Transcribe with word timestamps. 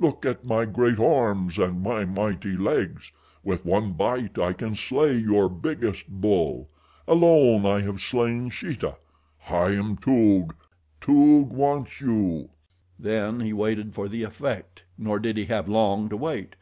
Look 0.00 0.26
at 0.26 0.44
my 0.44 0.64
great 0.64 0.98
arms 0.98 1.58
and 1.58 1.80
my 1.80 2.04
mighty 2.04 2.56
legs. 2.56 3.12
With 3.44 3.64
one 3.64 3.92
bite 3.92 4.36
I 4.36 4.52
can 4.52 4.74
slay 4.74 5.16
your 5.16 5.48
biggest 5.48 6.08
bull. 6.08 6.68
Alone 7.06 7.62
have 7.82 7.94
I 7.94 7.98
slain 7.98 8.50
Sheeta. 8.50 8.96
I 9.48 9.66
am 9.76 9.96
Toog. 9.96 10.54
Toog 11.00 11.52
wants 11.52 12.00
you." 12.00 12.48
Then 12.98 13.38
he 13.38 13.52
waited 13.52 13.94
for 13.94 14.08
the 14.08 14.24
effect, 14.24 14.82
nor 14.98 15.20
did 15.20 15.36
he 15.36 15.44
have 15.44 15.68
long 15.68 16.08
to 16.08 16.16
wait. 16.16 16.56